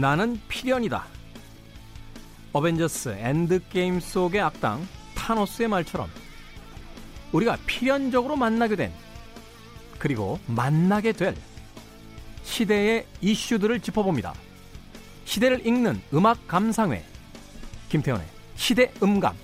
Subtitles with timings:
[0.00, 1.04] 나는 필연이다.
[2.52, 6.08] Avengers Endgame 속의 악당 타노스의 말처럼
[7.32, 8.92] 우리가 필연적으로 만나게 된
[10.00, 11.36] 그리고 만나게 될
[12.42, 14.34] 시대의 이슈들을 짚어봅니다.
[15.24, 17.04] 시대를 읽는 음악 감상회
[17.90, 19.36] 김태훈의 시대 음감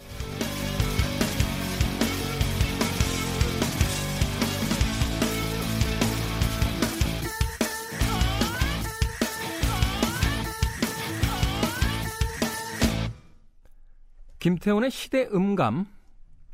[14.38, 15.86] 김태훈의 시대 음감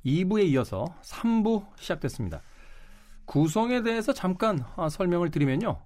[0.04, 2.42] 2부에 이어서 3부 시작됐습니다.
[3.26, 5.80] 구성에 대해서 잠깐 아, 설명을 드리면요.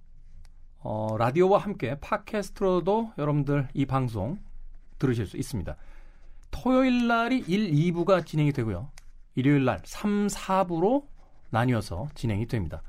[0.80, 4.38] 어, 라디오와 함께 팟캐스트로도 여러분들 이 방송
[4.98, 5.77] 들으실 수 있습니다.
[6.50, 8.91] 토요일 날이 1, 2부가 진행이 되고요.
[9.34, 11.05] 일요일 날 3, 4부로
[11.50, 12.83] 나뉘어서 진행이 됩니다.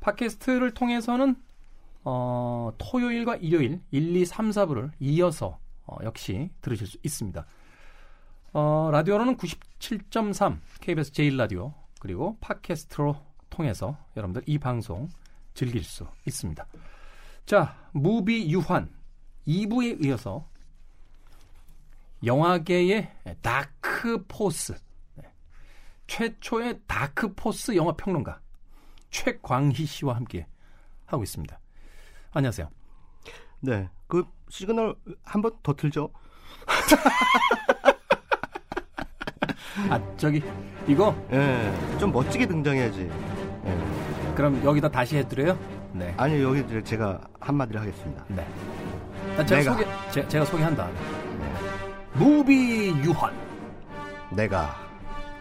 [0.00, 1.36] 팟캐스트를 통해서는
[2.04, 7.46] 어, 토요일과 일요일 1, 2, 3, 4부를 이어서 어, 역시 들으실 수 있습니다.
[8.52, 13.16] 어, 라디오로는 97.3 KBS 제일 라디오 그리고 팟캐스트로
[13.54, 15.08] 통해서 여러분들 이 방송
[15.54, 16.66] 즐길 수 있습니다.
[17.46, 18.90] 자, 무비 유환
[19.46, 20.44] 2부에 이어서
[22.24, 24.74] 영화계의 dark force
[25.14, 25.30] 네.
[26.08, 28.40] 최초의 dark force 영화 평론가
[29.10, 30.46] 최광희 씨와 함께
[31.06, 31.56] 하고 있습니다.
[32.32, 32.68] 안녕하세요.
[33.60, 36.10] 네, 그 시그널 한 번 더 틀죠.
[39.90, 40.42] 아 저기
[40.88, 43.10] 이거 예, 좀 멋지게 등장해야지.
[44.34, 44.36] 예.
[44.36, 45.56] 그럼 여기다 다시 해드려요?
[45.92, 46.12] 네.
[46.16, 48.24] 아니요 여기 제가 한마디를 하겠습니다.
[48.28, 48.46] 네.
[49.46, 49.72] 제가 내가.
[49.72, 50.86] 소개 제, 제가 소개한다.
[50.88, 51.54] 네.
[52.14, 53.32] 무비 유환.
[54.30, 54.76] 내가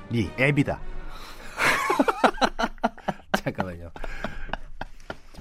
[0.10, 0.80] 네 애비다.
[3.44, 3.90] 잠깐만요.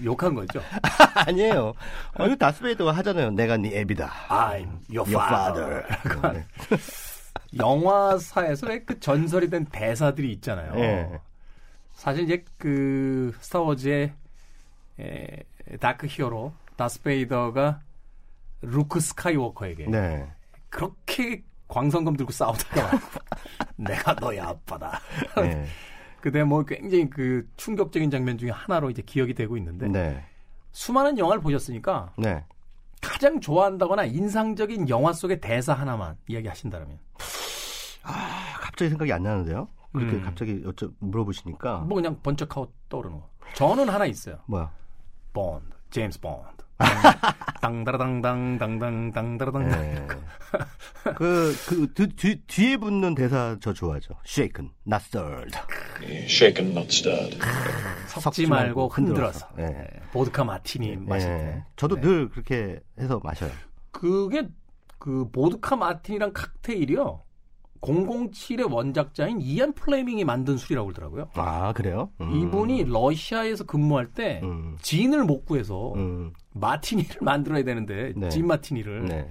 [0.03, 0.61] 욕한 거죠?
[1.15, 1.75] 아니에요.
[2.19, 3.31] 어, 이거 다스베이더가 하잖아요.
[3.31, 4.11] 내가 네 애비다.
[4.29, 5.85] I'm your, your father.
[6.01, 6.45] father.
[7.57, 10.75] 영화사에서 그 전설이 된 대사들이 있잖아요.
[10.75, 11.21] 네.
[12.03, 14.13] 사실 이제 그 스타워즈의
[14.99, 15.37] 에,
[15.79, 17.81] dark hero 다스베이더가
[18.63, 20.29] 루크 스카이워커에게 네.
[20.69, 22.99] 그렇게 광선검 들고 싸우다가
[23.79, 24.99] 내가 너의 아빠다.
[25.37, 25.65] 네.
[26.21, 30.25] 그때 뭐 굉장히 그 충격적인 장면 중에 하나로 이제 기억이 되고 있는데 네.
[30.73, 32.45] 수많은 영화를 보셨으니까 네.
[33.01, 36.99] 가장 좋아한다거나 인상적인 영화 속의 대사 하나만 이야기하신다면
[38.03, 39.69] 아, 갑자기 생각이 안 나는데요.
[39.93, 40.23] 그렇게 음.
[40.23, 43.29] 갑자기 여쭤 물어보시니까 뭐 그냥 번쩍하고 떠오르는 거.
[43.55, 44.39] 저는 하나 있어요.
[44.47, 44.71] 뭐야?
[45.33, 46.63] 본드, 제임스 본드.
[47.61, 49.69] 땅다라당당 당당 당다라당.
[49.69, 50.07] 네.
[51.17, 54.15] 그, 그, 그 뒤, 뒤에 붙는 대사 저 좋아하죠.
[54.27, 55.57] shaken, not stirred.
[56.03, 57.39] shaken, not stirred.
[58.09, 59.47] 섞지 말고 흔들어서.
[59.57, 59.69] 네.
[59.69, 59.87] 네.
[60.13, 60.97] 보드카 마티니 네.
[60.97, 61.65] 마실 때.
[61.77, 62.01] 저도 네.
[62.03, 63.53] 늘 그렇게 해서 마셔요.
[63.93, 64.49] 그게
[64.99, 67.23] 그 보드카 마티니랑 칵테일이요.
[67.83, 71.29] 007의 원작자인 이안 플레밍이 만든 술이라고 그러더라고요.
[71.35, 72.11] 아, 그래요?
[72.21, 72.31] 음.
[72.33, 74.77] 이분이 러시아에서 근무할 때 음.
[74.81, 76.33] 진을 못 구해서 음.
[76.55, 78.29] 마티니를 만들어야 되는데 네.
[78.29, 79.29] 진 마티니를 네.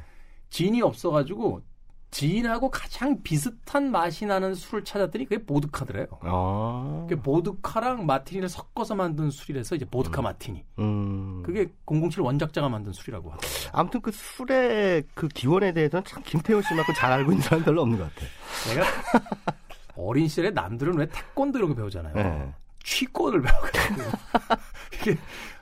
[0.49, 1.61] 진이 없어가지고
[2.11, 6.07] 진하고 가장 비슷한 맛이 나는 술을 찾았더니 그게 보드카더래요.
[6.21, 7.05] 아.
[7.07, 10.23] 그게 보드카랑 마티니를 섞어서 만든 술이라서 이제 보드카 음.
[10.23, 10.65] 마티니.
[10.79, 11.41] 음.
[11.43, 13.69] 그게 007 원작자가 만든 술이라고 하더라고요.
[13.71, 17.97] 아무튼 그 술의 그 기원에 대해서는 참 김태호 씨만큼 잘 알고 있는 사람 별로 없는
[17.97, 18.29] 것 같아요.
[18.67, 18.85] 내가
[19.95, 22.13] 어린 시절에 남들은 왜 태권도 이런 거 배우잖아요.
[22.13, 22.53] 네.
[22.83, 24.01] 취권을 배워가지고
[24.99, 25.17] 이게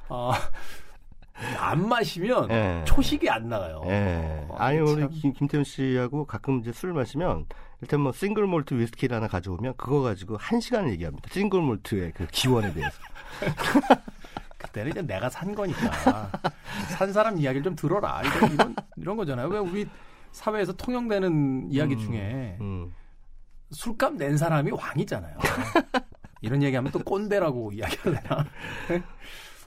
[0.08, 0.32] 어,
[1.58, 2.84] 안 마시면 네.
[2.86, 3.82] 초식이 안 나가요.
[3.86, 4.46] 네.
[4.50, 7.46] 어, 아니 우리 김, 김태훈 씨하고 가끔 이제 술 마시면
[7.82, 11.30] 일단 뭐 싱글 몰트 위스키를 하나 가져오면 그거 가지고 한 시간을 얘기합니다.
[11.32, 12.98] 싱글 몰트의 그 기원에 대해서.
[14.58, 16.30] 그때는 이제 내가 산 거니까
[16.90, 19.48] 산 사람 이야기를 좀 들어라 이런 이런, 이런 거잖아요.
[19.48, 19.88] 왜 우리
[20.32, 22.94] 사회에서 통용되는 이야기 음, 중에 음.
[23.72, 25.38] 술값 낸 사람이 왕이잖아요.
[26.42, 28.46] 이런 얘기하면 또 꼰대라고 이야기하려나?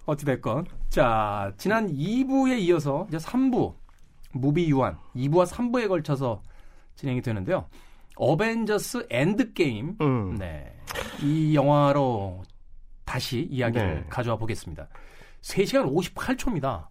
[0.07, 0.67] 어찌됐건.
[0.89, 3.75] 자, 지난 2부에 이어서 이제 3부,
[4.33, 6.43] 무비 유환 2부와 3부에 걸쳐서
[6.97, 7.67] 진행이 되는데요.
[8.17, 9.97] Avengers Endgame.
[10.01, 10.37] 음.
[10.39, 10.75] 네.
[11.23, 12.43] 이 영화로
[13.05, 14.05] 다시 이야기를 네.
[14.09, 14.89] 가져와 보겠습니다.
[15.43, 16.87] 3시간 58초입니다.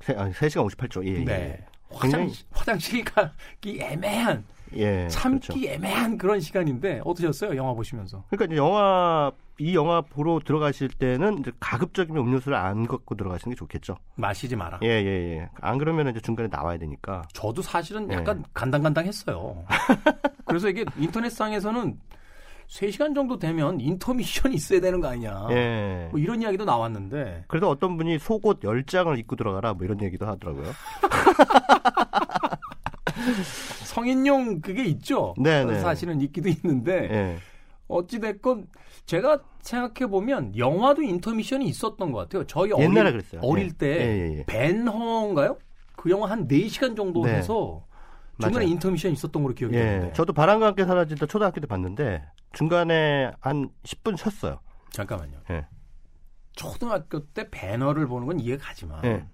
[0.00, 1.06] 3, 3시간 58초.
[1.06, 1.32] 예, 네.
[1.32, 1.66] 예.
[1.90, 4.44] 화장, 화장실 가기 애매한
[4.74, 5.74] 예, 참기 그렇죠.
[5.74, 7.56] 애매한 그런 시간인데 어떠셨어요?
[7.56, 8.24] 영화 보시면서?
[8.28, 13.58] 그러니까 이제 영화 이 영화 보러 들어가실 때는 이제 가급적이면 음료수를 안 갖고 들어가시는 게
[13.58, 13.96] 좋겠죠.
[14.14, 14.78] 마시지 마라.
[14.84, 15.48] 예, 예, 예.
[15.60, 17.22] 안 그러면 이제 중간에 나와야 되니까.
[17.32, 18.16] 저도 사실은 예.
[18.16, 19.64] 약간 간당간당했어요.
[20.46, 21.98] 그래서 이게 인터넷상에서는
[22.68, 25.48] 3시간 정도 되면 인터미션이 있어야 되는 거 아니냐.
[25.50, 26.08] 예.
[26.12, 30.66] 뭐 이런 이야기도 나왔는데 그래서 어떤 분이 속옷 10장을 입고 들어가라 뭐 이런 얘기도 하더라고요.
[33.84, 35.34] 성인용 그게 있죠.
[35.38, 35.80] 네, 네.
[35.80, 37.38] 사실은 있기도 있는데 예.
[37.88, 38.68] 어찌됐건
[39.08, 42.44] 제가 생각해 보면 영화도 인터미션이 있었던 것 같아요.
[42.46, 43.40] 저희 옛날에 어릴, 그랬어요.
[43.42, 43.70] 어릴 예.
[43.70, 44.44] 때 예, 예, 예.
[44.44, 45.56] 벤허인가요?
[45.96, 47.36] 그 영화 한 4시간 정도 네.
[47.36, 47.82] 해서
[48.38, 48.68] 중간에 맞아요.
[48.68, 49.80] 인터미션 있었던 걸로 기억이 예.
[49.80, 52.22] 되는데 저도 바람과 함께 사라지다 초등학교 때 봤는데
[52.52, 54.60] 중간에 한 10분 쉬었어요.
[54.90, 55.38] 잠깐만요.
[55.52, 55.66] 예.
[56.52, 59.24] 초등학교 때 배너를 보는 건 이해가 가지만 예.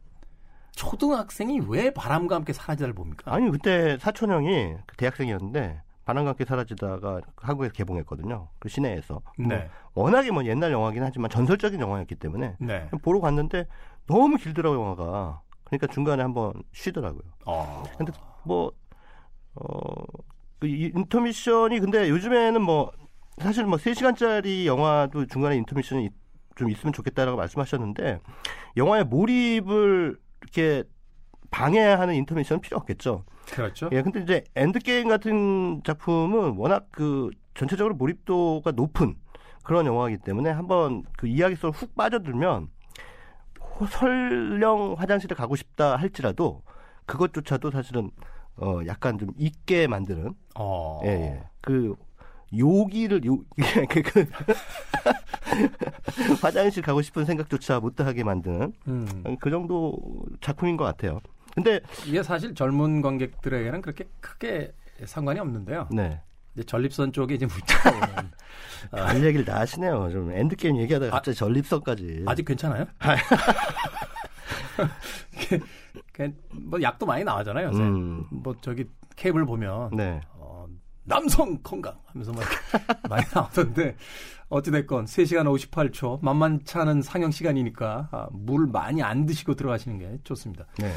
[0.77, 3.35] 초등학생이 왜 바람과 함께 사라지다를 봅니까?
[3.35, 8.49] 아니 그때 사촌 형이 그 대학생이었는데 바람과 함께 사라지다가 한국에서 개봉했거든요.
[8.59, 9.21] 그 시내에서.
[9.39, 9.69] 뭐 네.
[9.95, 12.91] 워낙에 뭐 옛날 영화긴 하지만 전설적인 영화였기 때문에 네.
[13.03, 13.67] 보러 갔는데
[14.07, 15.41] 너무 길더라고요 영화가.
[15.65, 17.23] 그러니까 중간에 한번 쉬더라고요.
[17.47, 17.83] 어.
[17.97, 18.13] 근데
[18.45, 18.73] 뭐
[19.55, 20.05] 어,
[20.59, 22.91] 그 이- 인터미션이 근데 요즘에는 뭐
[23.39, 26.11] 사실 뭐 3시간짜리 영화도 중간에 인터미션이
[26.57, 28.21] 좀 있으면 좋겠다라고 말씀하셨는데
[28.77, 30.85] 영화의 몰입을 이렇게
[31.55, 33.25] 방해하는 인터미션은 필요 없겠죠.
[33.53, 33.89] 그렇죠.
[33.93, 39.15] 예, 근데 이제 엔드게임 같은 작품은 워낙 그 전체적으로 몰입도가 높은
[39.63, 42.69] 그런 영화이기 때문에 한번 그 이야기 속으로 훅 빠져들면
[43.61, 46.63] 호- 설령 화장실에 가고 싶다 할지라도
[47.07, 48.11] 그것조차도 사실은
[48.57, 51.01] 어 약간 좀 잊게 만드는 어.
[51.05, 51.43] 예, 예.
[51.61, 51.95] 그
[52.57, 53.39] 요기를 요
[53.91, 54.27] 그, 그
[56.43, 59.37] 화장실 가고 싶은 생각조차 못하게 만드는 음.
[59.41, 59.97] 그 정도
[60.41, 61.21] 작품인 것 같아요.
[61.55, 64.73] 근데 이게 사실 젊은 관객들에게는 그렇게 크게
[65.05, 65.89] 상관이 없는데요.
[65.93, 66.21] 네.
[66.55, 67.47] 이제 전립선 쪽에 이제
[68.93, 70.11] 아, 할 얘기를 다 하시네요.
[70.11, 72.25] 좀 엔드게임 얘기하다가 아, 갑자기 전립선까지.
[72.27, 72.87] 아직 괜찮아요?
[75.35, 75.61] 이게
[76.13, 77.69] 그냥 뭐 약도 많이 나왔잖아요.
[77.69, 77.83] 요새.
[77.83, 78.25] 음.
[78.31, 78.87] 뭐 저기
[79.17, 80.21] 케이블 보면 네.
[80.35, 80.67] 어,
[81.05, 82.45] 남성 건강 하면서 막
[83.09, 83.97] 많이 나오던데
[84.49, 90.67] 어찌됐건 3시간 58초 만만치 않은 상영 시간이니까 아, 물 많이 안 드시고 들어가시는 게 좋습니다.
[90.79, 90.93] 네.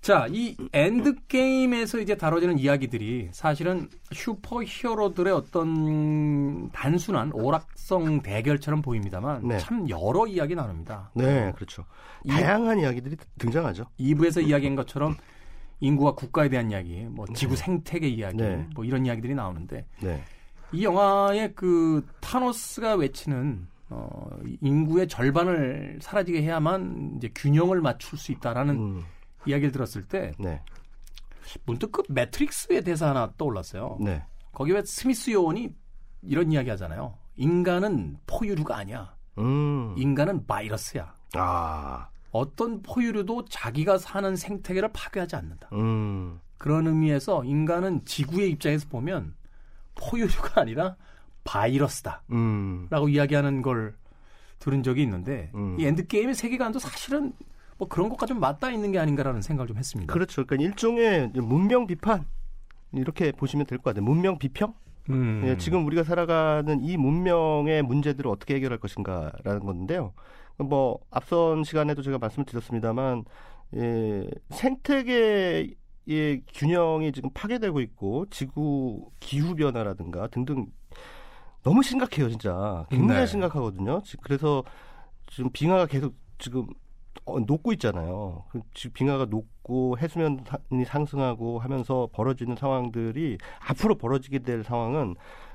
[0.00, 9.58] 자, 이 엔드게임에서 이제 다뤄지는 이야기들이 사실은 슈퍼 히어로들의 어떤 단순한 오락성 대결처럼 보입니다만 네.
[9.58, 11.10] 참 여러 이야기 나눕니다.
[11.14, 11.84] 네, 그렇죠.
[12.24, 13.86] 이- 다양한 이 야기들이 등장하죠.
[13.98, 15.16] 2부에서 이야기한 것처럼
[15.80, 18.66] 인구와 국가에 대한 이야기, 뭐 지구 생태계 이야기, 네.
[18.74, 20.22] 뭐 이런 이야기들이 나오는데 네.
[20.72, 24.30] 이 영화의 그 타노스가 외치는 어,
[24.60, 29.02] 인구의 절반을 사라지게 해야만 이제 균형을 맞출 수 있다라는 음,
[29.46, 30.62] 이야기를 들었을 때 네.
[31.64, 33.98] 문득 그 매트릭스의 대사 하나 떠올랐어요.
[34.00, 34.24] 네.
[34.52, 35.70] 거기 왜 스미스 요원이
[36.22, 37.16] 이런 이야기 하잖아요.
[37.36, 39.14] 인간은 포유류가 아니야.
[39.38, 39.94] 음.
[39.96, 41.14] 인간은 바이러스야.
[41.34, 42.08] 아.
[42.30, 45.68] 어떤 포유류도 자기가 사는 생태계를 파괴하지 않는다.
[45.72, 46.40] 음.
[46.58, 49.34] 그런 의미에서 인간은 지구의 입장에서 보면
[49.94, 50.96] 포유류가 아니라
[51.44, 52.24] 바이러스다.
[52.32, 52.88] 음.
[52.90, 53.96] 라고 이야기하는 걸
[54.58, 55.78] 들은 적이 있는데 음.
[55.78, 57.32] 이 엔드게임의 세계관도 사실은
[57.78, 60.12] 뭐 그런 것과 좀 맞닿아 있는 게 아닌가라는 생각을 좀 했습니다.
[60.12, 60.44] 그렇죠.
[60.44, 62.26] 그러니까 일종의 문명 비판
[62.92, 64.04] 이렇게 보시면 될 것 같아요.
[64.04, 64.74] 문명 비평?
[65.10, 65.42] 음.
[65.46, 70.12] 예, 지금 우리가 살아가는 이 문명의 문제들을 어떻게 해결할 것인가라는 건데요.
[70.58, 73.24] 뭐 앞선 시간에도 제가 말씀을 드렸습니다만
[73.76, 75.74] 예, 생태계
[76.10, 80.66] 의 균형이 지금 파괴되고 있고 지구 기후 변화라든가 등등
[81.62, 82.86] 너무 심각해요, 진짜.
[82.88, 83.26] 굉장히 네.
[83.26, 84.00] 심각하거든요.
[84.02, 84.64] 지- 그래서
[85.26, 86.66] 지금 빙하가 계속 지금 어,
[87.24, 88.44] 녹고 있잖아요.
[88.50, 95.14] 그 지금 빙하가 녹고 해수면이 상승하고 하면서 벌어지는 상황들이 앞으로 벌어지게 될 상황은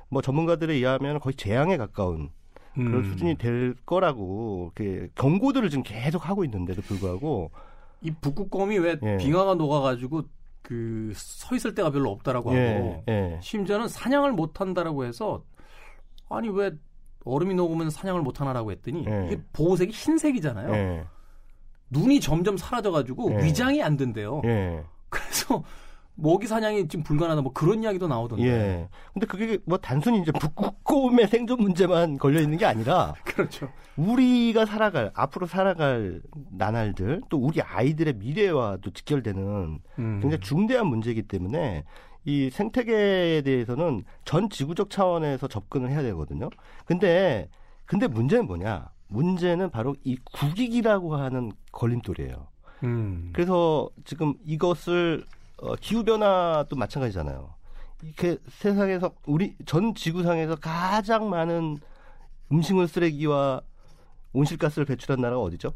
[0.10, 2.30] 뭐 전문가들에 의하면 거의 재앙에 가까운
[2.74, 3.04] 그런 음.
[3.04, 7.52] 수준이 될 거라고 이렇게 경고들을 지금 계속 하고 있는데도 불구하고
[8.02, 9.18] 이 북극곰이 왜 예.
[9.18, 10.24] 빙하가 녹아가지고
[10.62, 13.40] 그 서 있을 데가 별로 없다라고 예, 하고 예.
[13.42, 15.44] 심지어는 사냥을 못 한다라고 해서
[16.30, 16.72] 아니 왜
[17.26, 19.28] 얼음이 녹으면 사냥을 못 하나라고 했더니 예.
[19.28, 21.06] 이게 보호색이 흰색이잖아요.
[21.94, 23.44] 예, 눈이 점점 사라져가지고 예.
[23.46, 24.42] 위장이 안 된대요.
[24.46, 25.64] 예, 그래서
[26.16, 28.46] 먹이 사냥이 지금 불가능하다 뭐 그런 이야기도 나오던데.
[28.46, 28.90] 예.
[29.14, 33.70] 근데 그게 뭐 단순히 이제 북극곰의 생존 문제만 걸려 있는 게 아니라 그렇죠.
[33.96, 36.22] 우리가 살아갈 앞으로 살아갈
[36.52, 40.20] 나날들 또 우리 아이들의 미래와도 직결되는 음.
[40.22, 41.84] 굉장히 중대한 문제이기 때문에
[42.26, 46.50] 이 생태계에 대해서는 전 지구적 차원에서 접근을 해야 되거든요.
[46.86, 47.50] 근데
[47.86, 48.90] 근데 문제는 뭐냐?
[49.14, 52.48] 문제는 바로 이 국익이라고 하는 걸림돌이에요.
[52.84, 53.30] 음.
[53.34, 55.26] 그래서 지금 이것을
[55.58, 57.54] 어, 기후 변화도 마찬가지잖아요.
[58.02, 61.78] 이렇게 세상에서 우리 전 지구상에서 가장 많은
[62.52, 63.62] 음식물 쓰레기와
[64.34, 65.74] 온실가스를 배출한 나라가 어디죠?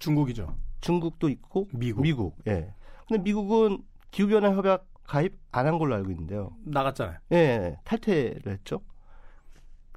[0.00, 0.56] 중국이죠.
[0.80, 2.02] 중국도 있고 미국.
[2.02, 2.36] 미국.
[2.48, 2.72] 예.
[3.06, 3.78] 근데 미국은
[4.10, 6.50] 기후 변화 협약 가입 안 한 걸로 알고 있는데요.
[6.64, 7.18] 나갔잖아요.
[7.32, 8.80] 예, 탈퇴를 했죠.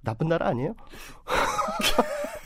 [0.03, 0.73] 나쁜 나라 아니에요?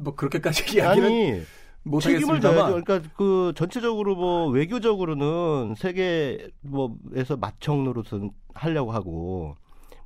[0.00, 2.82] 뭐 그렇게까지 이야기는 아니 책임을 져야죠.
[2.82, 7.38] 그러니까 그 전체적으로 뭐 외교적으로는 세계 뭐에서
[7.84, 9.56] 노릇은 하려고 하고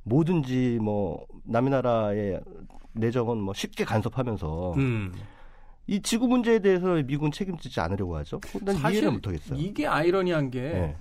[0.03, 2.39] 뭐든지 뭐 남의 나라의
[2.93, 5.13] 내정은 뭐 쉽게 간섭하면서 음.
[5.87, 8.39] 이 지구 문제에 대해서 미국은 책임지지 않으려고 하죠.
[8.61, 9.59] 난 사실 이해를 못하겠어요.
[9.59, 10.95] 이게 아이러니한 게 예,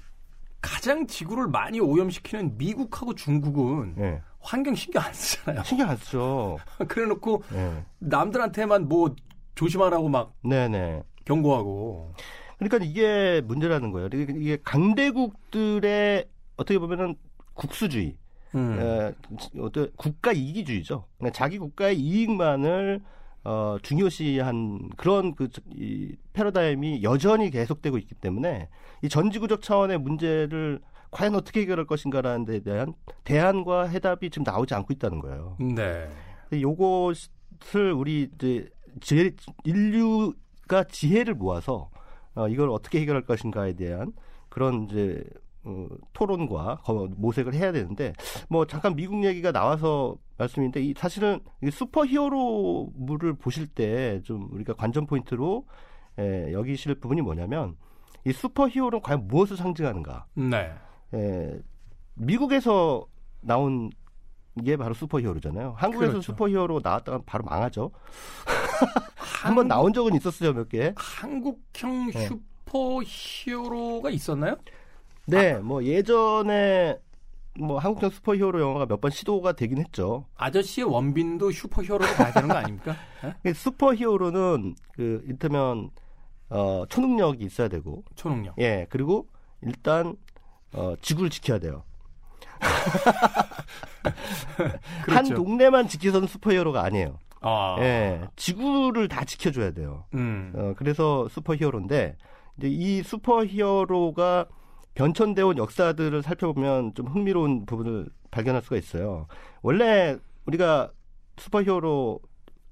[0.60, 4.20] 가장 지구를 많이 오염시키는 미국하고 중국은 예.
[4.44, 5.64] 환경 신경 안 쓰잖아요.
[5.64, 6.58] 신경 안 쓰죠.
[6.86, 7.84] 그래놓고 예.
[7.98, 9.14] 남들한테만 뭐
[9.54, 11.02] 조심하라고 막 네네.
[11.24, 12.12] 경고하고.
[12.58, 14.08] 그러니까 이게 문제라는 거예요.
[14.12, 17.16] 이게 이게 강대국들의 어떻게 보면은
[17.54, 18.16] 국수주의,
[18.54, 18.78] 음.
[18.80, 19.12] 에,
[19.60, 21.06] 어떤 국가 이기주의죠.
[21.18, 23.00] 그러니까 자기 국가의 이익만을
[23.44, 28.68] 어, 중요시한 그런 그 이 패러다임이 여전히 계속되고 있기 때문에
[29.02, 30.80] 이 전지구적 차원의 문제를
[31.14, 32.92] 과연 어떻게 해결할 것인가라는 데 대한
[33.24, 35.56] 대안과 해답이 지금 나오지 않고 있다는 거예요.
[35.60, 36.08] 네.
[36.52, 38.68] 요것을 우리 이제
[39.00, 41.90] 제, 인류가 지혜를 모아서
[42.34, 44.12] 어, 이걸 어떻게 해결할 것인가에 대한
[44.48, 45.22] 그런 이제
[45.64, 48.12] 어, 토론과 거- 모색을 해야 되는데
[48.48, 55.06] 뭐 잠깐 미국 얘기가 나와서 말씀인데 이 사실은 이 슈퍼히어로물을 보실 때 좀 우리가 관전
[55.06, 55.64] 포인트로
[56.18, 57.76] 에, 여기실 부분이 뭐냐면
[58.26, 60.26] 이 슈퍼히어로는 과연 무엇을 상징하는가?
[60.34, 60.72] 네.
[61.14, 61.58] 에,
[62.14, 63.06] 미국에서
[63.40, 63.90] 나온
[64.64, 65.74] 게 바로 슈퍼히어로잖아요.
[65.76, 66.32] 한국에서 그렇죠.
[66.32, 67.90] 슈퍼히어로 나왔다가 바로 망하죠.
[69.42, 70.92] 한번 나온 적은 있었어요, 몇 개.
[70.96, 72.26] 한국형 네.
[72.26, 74.56] 슈퍼 히어로가 있었나요?
[75.26, 76.98] 네, 뭐 예전에
[77.58, 80.26] 뭐 한국형 슈퍼히어로 영화가 몇 번 시도가 되긴 했죠.
[80.36, 82.96] 아저씨의 원빈도 슈퍼 히어로로 가야 되는 거 아닙니까?
[83.44, 83.52] 예?
[83.54, 85.90] 슈퍼히어로는 그 이를테면
[86.50, 88.56] 어 초능력이 있어야 되고, 초능력.
[88.58, 89.26] 예 그리고
[89.62, 90.14] 일단
[90.74, 91.84] 어 지구를 지켜야 돼요.
[94.02, 94.12] 한
[95.02, 95.34] 그렇죠.
[95.34, 97.18] 동네만 지켜서는 슈퍼히어로가 아니에요.
[97.40, 97.76] 아.
[97.80, 100.04] 예, 지구를 다 지켜줘야 돼요.
[100.14, 100.52] 음.
[100.56, 102.16] 어, 그래서 슈퍼히어로인데
[102.58, 104.46] 이제 이 슈퍼히어로가
[104.94, 109.26] 변천되어 온 역사들을 살펴보면 좀 흥미로운 부분을 발견할 수가 있어요.
[109.62, 110.16] 원래
[110.46, 110.90] 우리가
[111.36, 112.20] 슈퍼히어로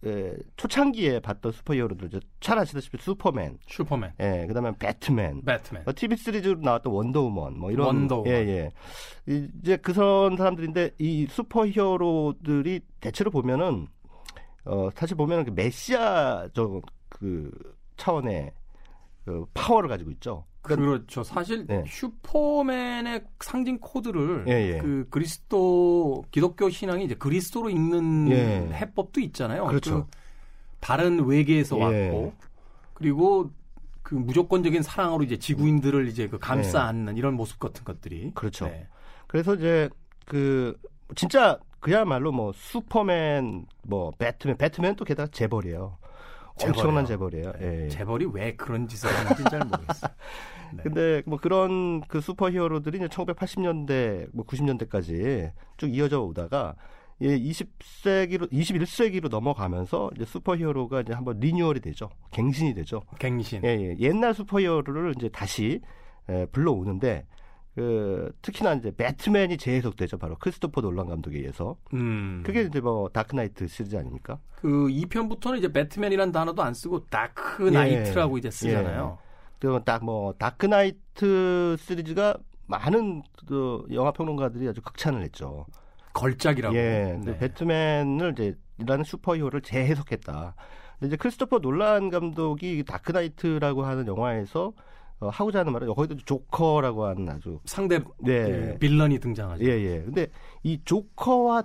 [0.05, 5.85] 에, 초창기에 봤던 슈퍼히어로들 잘 아시다시피 슈퍼맨, 슈퍼맨, 예, 그다음에 배트맨, 배트맨.
[5.87, 8.27] 어, TV 시리즈로 나왔던 원더우먼 뭐 이런 원더우먼.
[8.33, 8.73] 예, 예.
[9.27, 13.87] 이제 그런 사람들인데 이 슈퍼히어로들이 대체로 보면은
[14.65, 17.51] 어 사실 보면은 그 메시아적 그
[17.97, 18.53] 차원의
[19.25, 20.45] 그 파워를 가지고 있죠.
[20.63, 21.25] 그렇죠.
[21.25, 21.85] 사실 네.
[21.87, 24.79] 슈퍼맨의 상징 코드를 예, 예.
[24.79, 28.69] 그 그리스도 기독교 신앙이 이제 그리스도로 읽는 예.
[28.73, 29.67] 해법도 있잖아요.
[29.67, 30.07] 그렇죠.
[30.07, 30.19] 그
[30.81, 31.83] 다른 외계에서 예.
[31.83, 32.33] 왔고
[32.95, 33.51] 그리고
[34.03, 36.83] 그 무조건적인 사랑으로 이제 지구인들을 이제 그 감싸 예.
[36.85, 38.67] 안는 이런 모습 같은 것들이 그렇죠.
[38.67, 38.87] 네.
[39.27, 39.89] 그래서 이제
[40.27, 40.79] 그
[41.17, 45.97] 진짜 그야말로 뭐 슈퍼맨 뭐 배트맨 배트맨 또 게다가 재벌이에요.
[46.61, 47.53] 엄청난 재벌이에요.
[47.61, 47.89] 예.
[47.89, 50.11] 재벌이 왜 그런 짓을 하는지 잘 모르겠어요.
[50.75, 50.83] 네.
[50.83, 56.75] 근데 뭐 그런 그 슈퍼히어로들이 이제 1980년대 뭐 90년대까지 쭉 이어져 오다가
[57.21, 62.11] 예, 20세기로 21세기로 넘어가면서 이제 슈퍼히어로가 이제 한번 리뉴얼이 되죠.
[62.33, 63.03] 갱신이 되죠.
[63.19, 63.63] 갱신.
[63.65, 63.97] 예, 예.
[64.01, 65.81] 옛날 슈퍼히어로를 이제 다시
[66.29, 67.27] 에, 불러오는데
[67.75, 70.19] 그 특히나 이제 배트맨이 재해석되죠.
[70.19, 71.77] 바로 크리스토퍼 놀란 감독에 의해서.
[71.95, 72.43] 음.
[72.45, 74.39] 그게 이제 뭐 다크나이트 시리즈 아닙니까?
[74.57, 79.19] 그 2편부터는 이제 배트맨이라는 단어도 안 쓰고 다크 나이트라고 이제 쓰잖아요.
[79.59, 82.37] 그 딱 뭐 다크나이트 시리즈가
[82.67, 85.67] 많은 그 영화 평론가들이 아주 극찬을 했죠.
[86.15, 86.75] 걸작이라고.
[86.77, 87.39] 예, 네.
[87.39, 90.55] 배트맨을 이제 이라는 슈퍼히어로를 재해석했다.
[90.99, 94.73] 근데 이제 크리스토퍼 놀란 감독이 이 다크나이트라고 하는 영화에서
[95.23, 98.51] 어, 하고자 하는 말은 거기도 조커라고 하는 아주 상대 네.
[98.73, 99.65] 그 빌런이 등장하죠.
[99.65, 100.03] 예, 예.
[100.03, 100.27] 근데
[100.65, 101.63] 이 조커와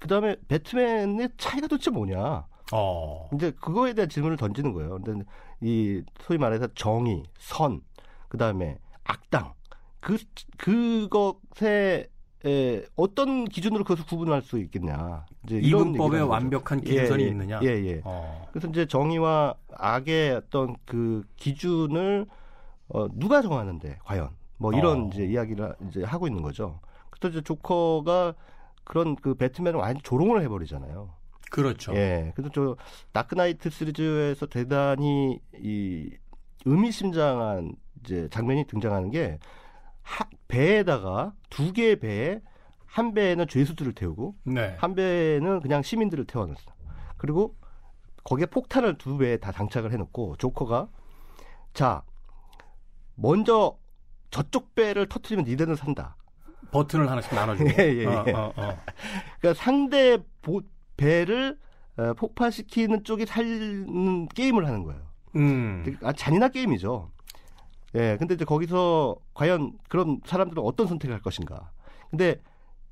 [0.00, 2.46] 그다음에 배트맨의 차이가 도대체 뭐냐?
[2.72, 3.30] 어.
[3.32, 4.98] 이제 그거에 대한 질문을 던지는 거예요.
[5.00, 5.24] 근데
[5.60, 7.80] 이 소위 말해서 정의, 선,
[8.28, 9.52] 그다음에 악당
[10.00, 10.18] 그
[10.56, 12.08] 그것에
[12.44, 15.26] 에, 어떤 기준으로 그것을 구분할 수 있겠냐?
[15.44, 16.20] 이제 이분법에.
[16.20, 17.60] 완벽한 기준선이 예, 예, 있느냐?
[17.62, 18.00] 예, 예.
[18.02, 18.48] 어.
[18.50, 22.26] 그래서 이제 정의와 악의 어떤 그 기준을
[22.90, 25.08] 어, 누가 정하는데 과연 뭐 이런 어.
[25.08, 26.80] 이제 이야기를 이제 하고 있는 거죠.
[27.10, 28.34] 그래서 이제 조커가
[28.84, 31.10] 그런 그 배트맨을 완전 조롱을 해버리잖아요.
[31.50, 31.94] 그렇죠.
[31.94, 32.32] 예.
[32.34, 32.76] 그래서 저
[33.12, 36.10] 다크나이트 시리즈에서 대단히 이
[36.64, 39.38] 의미심장한 이제 장면이 등장하는 게
[40.02, 42.40] 하, 배에다가 두 개의 배에
[42.86, 44.74] 한 배에는 죄수들을 태우고 네.
[44.78, 46.72] 한 배는 그냥 시민들을 태워놨어.
[47.16, 47.54] 그리고
[48.24, 50.88] 거기에 폭탄을 두배다 장착을 해놓고 조커가
[51.72, 52.02] 자
[53.20, 53.76] 먼저
[54.30, 56.16] 저쪽 배를 터트리면 니네는 산다.
[56.70, 57.68] 버튼을 하나씩 나눠주고.
[57.78, 58.32] 예, 예, 어, 예.
[58.32, 58.76] 어, 어.
[59.40, 60.62] 그러니까 상대 보-
[60.96, 61.58] 배를
[61.96, 65.02] 어, 폭파시키는 쪽이 살는 게임을 하는 거예요.
[65.36, 65.82] 음.
[65.84, 67.10] 되게 아, 잔인한 게임이죠.
[67.96, 71.72] 예, 근데 이제 거기서 과연 그런 사람들은 어떤 선택을 할 것인가.
[72.08, 72.36] 근데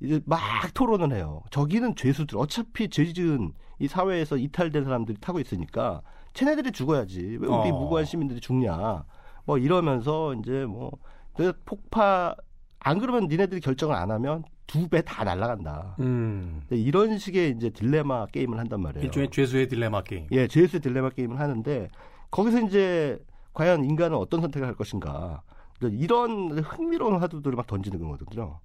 [0.01, 0.41] 이제 막
[0.75, 1.43] 토론을 해요.
[1.51, 6.03] 저기는 죄수들, 어차피 죄 지은 이 사회에서 이탈된 사람들이 타고 있으니까
[6.35, 7.21] 쟤네들이 죽어야지.
[7.41, 7.73] 왜 우리 어.
[7.73, 9.05] 무고한 시민들이 죽냐.
[9.49, 10.91] 뭐 이러면서 이제 뭐,
[11.35, 12.37] 그 폭파,
[12.81, 15.97] 안 그러면 니네들이 결정을 안 하면 두 배 다 날아간다.
[16.01, 16.61] 음.
[16.69, 19.07] 네, 이런 식의 이제 딜레마 게임을 한단 말이에요.
[19.07, 20.27] 일종의 죄수의 딜레마 게임.
[20.33, 21.89] 예, 죄수의 딜레마 게임을 하는데
[22.31, 23.19] 거기서 이제
[23.55, 25.41] 과연 인간은 어떤 선택을 할 것인가
[25.81, 28.61] 이런 흥미로운 화두들을 막 던지는 거거든요.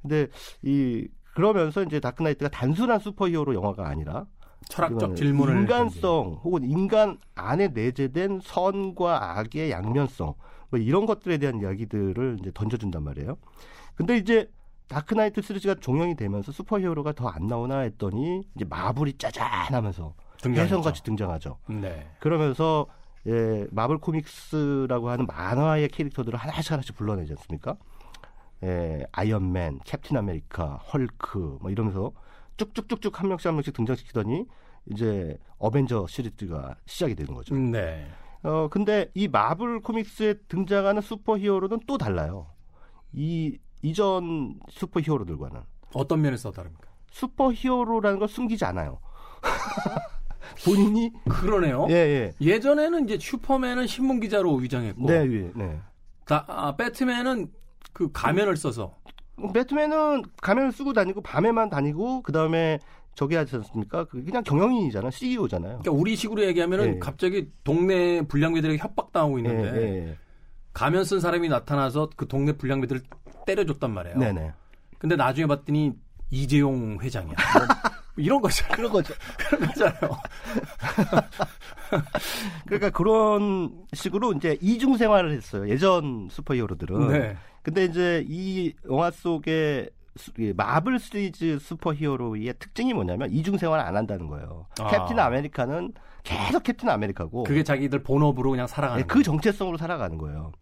[0.00, 0.28] 근데
[0.62, 4.26] 이 그러면서 이제 다크나이트가 단순한 슈퍼히어로 영화가 아니라
[4.68, 10.34] 철학적 질문을 인간성 혹은 인간 안에 내재된 선과 악의 양면성
[10.70, 13.36] 뭐 이런 것들에 대한 이야기들을 이제 던져준단 말이에요.
[13.94, 14.50] 근데 이제
[14.88, 20.14] 다크나이트 시리즈가 종영이 되면서 슈퍼히어로가 더 안 나오나 했더니 이제 마블이 짜잔하면서.
[20.62, 21.58] 혜성같이 등장하죠.
[21.68, 22.06] 네.
[22.20, 22.86] 그러면서
[23.26, 27.76] 예, 마블 코믹스라고 하는 만화의 캐릭터들을 하나씩 하나씩 불러내지 않습니까?
[28.62, 32.12] 예, 아이언맨, 캡틴 아메리카, 헐크 뭐 이러면서
[32.58, 34.44] 쭉쭉쭉쭉 한 명씩 한 명씩 등장시키더니
[34.90, 37.54] 이제 어벤져 시리즈가 시작이 되는 거죠.
[37.54, 38.06] 음, 네.
[38.42, 42.48] 어 근데 이 마블 코믹스에 등장하는 슈퍼히어로는 또 달라요.
[43.12, 45.60] 이 이전 슈퍼히어로들과는
[45.94, 46.88] 어떤 면에서 다릅니까?
[47.10, 49.00] 슈퍼히어로라는 걸 숨기지 않아요.
[50.64, 51.86] 본인이 그러네요.
[51.90, 52.32] 예 예.
[52.40, 55.80] 예전에는 이제 슈퍼맨은 신문 기자로 위장했고, 네, 예, 네.
[56.24, 57.52] 다, 아, 배트맨은
[57.92, 58.96] 그 가면을 써서
[59.52, 62.78] 배트맨은 가면을 쓰고 다니고 밤에만 다니고 그 다음에
[63.14, 64.04] 저기 하지 않습니까?
[64.04, 65.80] 그 그냥 경영인이잖아, CEO잖아요.
[65.80, 66.98] 그러니까 우리 식으로 얘기하면은 예.
[67.00, 70.18] 갑자기 동네 불량배들에게 협박당하고 있는데 예, 예.
[70.72, 73.02] 가면 쓴 사람이 나타나서 그 동네 불량배들을
[73.46, 74.18] 때려줬단 말이에요.
[74.18, 74.52] 네네.
[74.98, 75.94] 근데 나중에 봤더니
[76.30, 77.34] 이재용 회장이야.
[77.34, 77.34] 뭐
[78.18, 78.64] 이런 거죠.
[78.72, 79.14] 그런 거죠.
[79.38, 80.18] 그런 거잖아요.
[82.66, 85.68] 그러니까 그런 식으로 이제 이중 생활을 했어요.
[85.68, 87.08] 예전 슈퍼히어로들은.
[87.08, 87.36] 네.
[87.62, 89.90] 근데 이제 이 영화 속에
[90.56, 94.66] 마블 시리즈 슈퍼 히어로의 특징이 뭐냐면 이중 생활을 안 한다는 거예요.
[94.80, 94.88] 아.
[94.88, 95.92] 캡틴 아메리카는
[96.24, 100.52] 계속 캡틴 아메리카고 그게 자기들 본업으로 그냥 살아가는 네, 그 정체성으로 살아가는 거예요.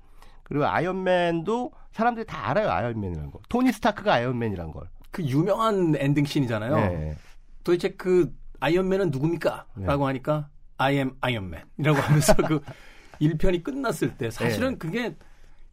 [0.43, 3.41] 그리고 아이언맨도 사람들이 다 알아요 아이언맨이라는 거.
[3.49, 4.89] 토니 스타크가 아이언맨이란 걸.
[5.11, 6.77] 그 유명한 엔딩 씬이잖아요.
[6.77, 7.17] 네.
[7.65, 9.67] 도대체 그 아이언맨은 누굽니까?
[9.75, 9.87] 네.
[9.87, 12.61] 라고 하니까 I am 아이언맨이라고 하면서 그
[13.21, 14.79] 1편이 끝났을 때 사실은 네.
[14.79, 15.17] 그게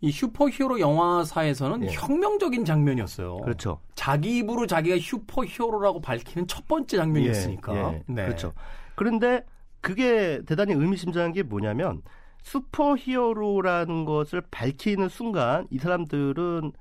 [0.03, 1.93] 이 슈퍼히어로 영화사에서는 네.
[1.93, 3.37] 혁명적인 장면이었어요.
[3.37, 3.79] 그렇죠.
[3.95, 7.73] 자기 입으로 자기가 슈퍼히어로라고 밝히는 첫 번째 장면이었으니까.
[7.73, 8.03] 예, 예.
[8.07, 8.25] 네.
[8.25, 8.51] 그렇죠.
[8.95, 9.45] 그런데
[9.79, 12.01] 그게 대단히 의미심장한 게 뭐냐면
[12.41, 16.73] 슈퍼히어로라는 것을 밝히는 순간 이 사람들은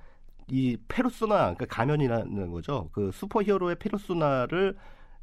[0.50, 2.88] 이 페르소나 그러니까 가면이라는 거죠.
[2.90, 4.76] 그 슈퍼히어로의 페르소나를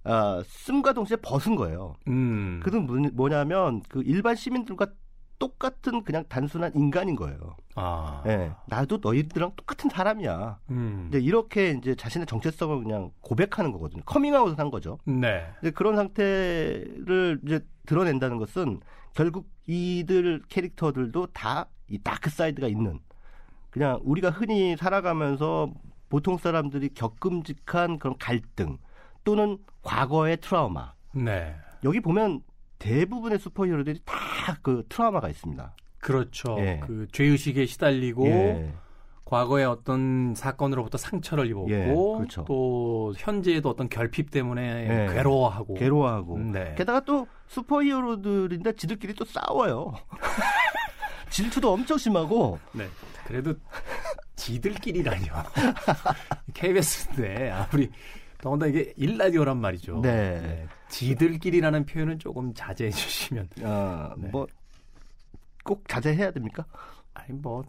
[0.05, 1.95] 아, 씀과 동시에 벗은 거예요.
[2.07, 2.61] 음.
[2.63, 4.87] 그건 뭐- 뭐냐면 그 일반 시민들과
[5.39, 7.55] 똑같은 그냥 단순한 인간인 거예요.
[7.75, 8.21] 아.
[8.27, 8.51] 예.
[8.67, 10.59] 나도 너희들랑 똑같은 사람이야.
[10.69, 11.05] 음.
[11.09, 14.03] 이제 이렇게 이제 자신의 정체성을 그냥 고백하는 거거든요.
[14.05, 14.99] 커밍아웃을 한 거죠.
[15.05, 15.47] 네.
[15.61, 18.81] 이제 그런 상태를 이제 드러낸다는 것은
[19.13, 22.99] 결국 이들 캐릭터들도 다 이 dark side가 있는
[23.69, 25.71] 그냥 우리가 흔히 살아가면서
[26.07, 28.77] 보통 사람들이 겪음직한 그런 갈등
[29.23, 31.55] 또는 과거의 트라우마 네.
[31.83, 32.41] 여기 보면
[32.79, 34.19] 대부분의 슈퍼히어로들이 다
[34.61, 35.75] 그 트라우마가 있습니다.
[35.99, 36.55] 그렇죠.
[36.59, 36.81] 예.
[36.85, 38.73] 그 죄의식에 시달리고 예.
[39.25, 42.45] 과거에 어떤 사건으로부터 상처를 입었고 예, 그렇죠.
[42.45, 45.13] 또 현재에도 어떤 결핍 때문에 예.
[45.13, 46.73] 괴로워하고 괴로워하고 네.
[46.77, 49.93] 게다가 또 슈퍼히어로들인데 지들끼리 또 싸워요.
[51.29, 52.87] 질투도 엄청 심하고 네.
[53.27, 53.53] 그래도
[54.35, 55.27] 지들끼리라뇨.
[56.55, 57.91] KBS인데 아무리
[58.41, 59.99] 더군다나 이게 일라디오란 말이죠.
[60.01, 60.67] 네.
[60.89, 64.29] 지들끼리라는 표현은 조금 자제해 주시면 아, 네.
[64.29, 66.65] 뭐꼭 자제해야 됩니까?
[67.13, 67.63] 아니 뭐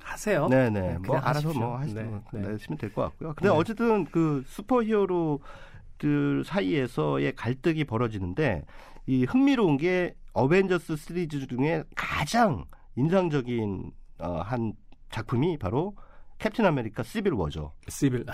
[0.00, 0.48] 하세요.
[0.48, 0.80] 네네.
[0.80, 1.52] 네, 뭐 그냥 알아서.
[1.52, 2.48] 뭐 하시면 네, 네.
[2.48, 3.34] 내시면 될 것 같고요.
[3.34, 3.54] 근데 네.
[3.54, 8.64] 어쨌든 그 슈퍼히어로들 사이에서의 갈등이 벌어지는데
[9.06, 12.64] 이 흥미로운 게 어벤져스 시리즈 중에 가장
[12.96, 14.72] 인상적인 어, 한
[15.10, 15.94] 작품이 바로
[16.38, 17.72] 캡틴 아메리카 시빌 워죠.
[17.88, 18.24] 시빌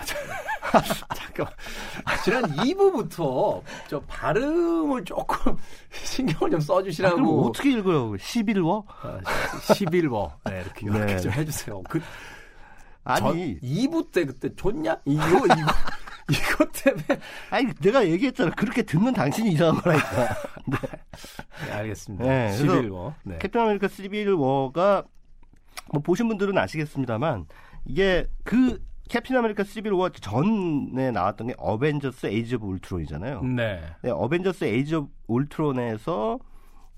[1.15, 1.53] 잠깐만
[2.23, 5.55] 지난 2부부터 저 발음을 조금
[5.91, 8.15] 신경을 좀 아, 써주시라고 어떻게 읽어요?
[8.17, 8.85] 시빌 워?
[9.01, 9.19] 아,
[9.73, 11.19] 시빌워 네, 이렇게 이렇게 네.
[11.19, 11.83] 좀 해주세요.
[11.83, 12.01] 그
[13.03, 14.97] 아니 2부 때 그때 좋냐?
[15.05, 15.71] 이거 이거
[16.29, 18.51] 이것 때문에 아니 내가 얘기했잖아.
[18.51, 20.35] 그렇게 듣는 당신이 이상한 거라니까.
[20.65, 22.25] 네, 알겠습니다.
[22.25, 23.13] 네, 그래서 11워.
[23.23, 23.37] 네.
[23.39, 25.03] 캡틴 아메리카 시빌 워가
[25.93, 27.45] 뭐 보신 분들은 아시겠습니다만
[27.85, 33.41] 이게 그 캡틴 아메리카 시빌 워 전에 나왔던 게 어벤져스 에이지 오브 울트론이잖아요.
[33.43, 33.81] 네.
[34.01, 36.39] 네, 어벤져스 에이지 오브 울트론에서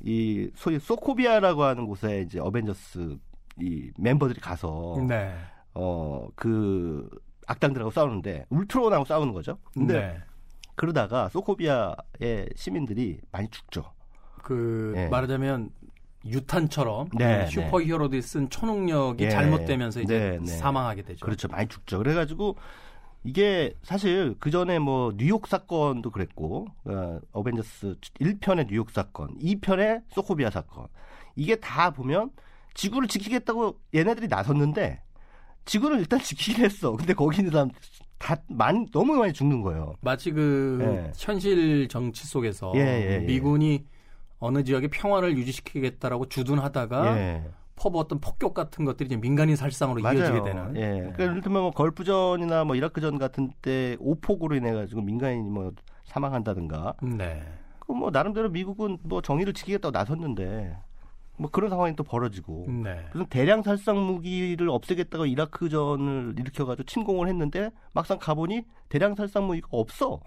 [0.02, 3.18] 이 소위 소코비아라고 하는 곳에 이제 어벤져스
[3.62, 5.34] 이 멤버들이 가서 네.
[5.74, 7.10] 어그
[7.48, 9.58] 악당들하고 싸우는데 울트론하고 싸우는 거죠.
[9.74, 10.18] 근데 네.
[10.76, 13.84] 그러다가 소코비아의 시민들이 많이 죽죠.
[14.44, 15.08] 그 예.
[15.10, 15.70] 말하자면
[16.26, 19.30] 유탄처럼 네, 그 슈퍼히어로들이 쓴 초능력이 예.
[19.30, 20.46] 잘못되면서 이제 네, 네.
[20.46, 21.26] 사망하게 되죠.
[21.26, 21.48] 그렇죠.
[21.48, 21.98] 많이 죽죠.
[21.98, 22.58] 그래가지고
[23.24, 30.50] 이게 사실 그 전에 뭐 뉴욕 사건도 그랬고 어, 어벤져스 1편의 뉴욕 사건, 2편의 소코비아
[30.50, 30.88] 사건
[31.36, 32.32] 이게 다 보면
[32.74, 35.02] 지구를 지키겠다고 얘네들이 나섰는데
[35.66, 36.96] 지구를 일단 지키긴 했어.
[36.96, 37.70] 근데 거기 있는 사람
[38.18, 39.96] 다 많이 너무 많이 죽는 거예요.
[40.02, 41.12] 마치 그 예.
[41.16, 43.20] 현실 정치 속에서 예, 예, 예.
[43.20, 43.86] 미군이
[44.40, 47.50] 어느 지역에 평화를 유지시키겠다라고 주둔하다가 예.
[47.76, 50.76] 퍼부었던 폭격 같은 것들이 이제 민간인 살상으로 이어지게 되는.
[50.76, 50.80] 예.
[50.80, 51.00] 네.
[51.00, 55.72] 그러니까 예를 들면 뭐 걸프전이나 뭐 이라크전 같은 때 오폭으로 인해 가지고 민간인이 뭐
[56.06, 57.42] 사망한다든가 네.
[57.80, 60.78] 그뭐 나름대로 미국은 뭐 정의를 지키겠다고 나섰는데
[61.38, 63.06] 뭐 그런 상황이 또 벌어지고 네.
[63.14, 69.68] 무슨 대량 살상 무기를 없애겠다고 이라크전을 일으켜 가지고 침공을 했는데 막상 가보니 대량 살상 무기가
[69.72, 70.20] 없어.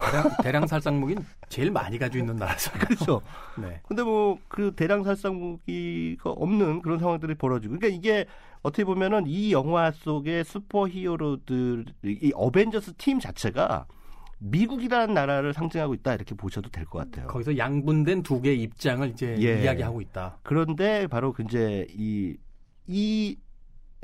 [0.00, 2.80] 대량, 대량 살상 무기는 제일 많이 가지고 있는 나라잖아요.
[2.86, 3.22] 그렇죠.
[3.58, 3.80] 네.
[3.86, 8.26] 근데 뭐 그 대량 살상 무기가 없는 그런 상황들이 벌어지고 그러니까 이게
[8.62, 13.86] 어떻게 보면은 이 영화 속의 슈퍼히어로들 이 어벤져스 팀 자체가
[14.38, 17.26] 미국이라는 나라를 상징하고 있다 이렇게 보셔도 될 것 같아요.
[17.28, 19.62] 거기서 양분된 두 개의 입장을 이제 예.
[19.62, 20.38] 이야기하고 있다.
[20.42, 22.36] 그런데 바로 그 이제 이,
[22.86, 23.36] 이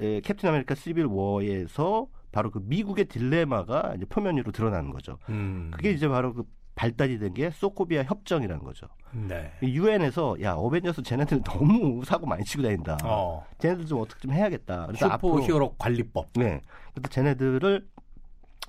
[0.00, 5.18] 에, 캡틴 아메리카 시빌 워에서 바로 그 미국의 딜레마가 이제 표면 위로 드러나는 거죠.
[5.28, 5.70] 음.
[5.72, 6.44] 그게 이제 바로 그
[6.76, 8.86] 발단이 된 게 소코비아 협정이라는 거죠.
[9.12, 9.52] 네.
[9.62, 12.96] 유엔에서 야 어벤져스 쟤네들 너무 사고 많이 치고 다닌다.
[13.04, 13.44] 어.
[13.58, 14.86] 쟤네들 좀 어떻게 좀 해야겠다.
[14.86, 16.28] 그래서 앞으로 슈퍼히어로 관리법.
[16.34, 16.60] 네.
[16.94, 17.86] 그래서 쟤네들을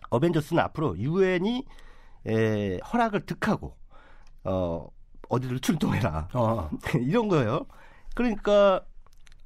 [0.10, 1.66] 어벤져스는 앞으로 유엔이
[2.28, 3.78] 에, 허락을 득하고
[4.44, 4.88] 어
[5.30, 6.30] 어디를 출동해라.
[6.34, 6.70] 어.
[7.00, 7.66] 이런 거예요.
[8.16, 8.82] 그러니까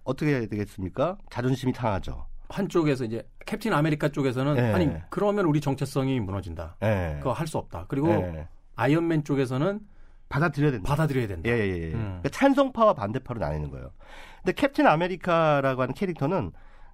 [0.04, 1.18] 어떻게 해야 되겠습니까?
[1.30, 2.26] 자존심이 상하죠.
[2.50, 4.74] 한쪽에서 이제 캡틴 아메리카 쪽에서는 예.
[4.74, 6.78] 아니 그러면 우리 정체성이 무너진다.
[6.84, 7.16] 예.
[7.20, 7.86] 그거 할 수 없다.
[7.88, 8.48] 그리고 예.
[8.76, 9.80] 아이언맨 쪽에서는
[10.30, 10.90] 받아들여야 된다.
[10.90, 11.50] 받아들여야 된다.
[11.50, 11.94] 예, 예, 예.
[11.94, 12.00] 음.
[12.22, 13.92] 그러니까 찬성파와 반대파로 나뉘는 거예요.
[14.44, 16.52] 근데 캡틴 아메리카라고 하는 캐릭터는